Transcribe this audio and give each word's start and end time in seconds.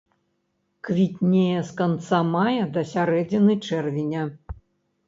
Квітнее 0.87 1.59
з 1.69 1.77
канца 1.83 2.23
мая 2.33 2.63
да 2.79 2.87
сярэдзіны 2.95 3.61
чэрвеня. 3.71 4.27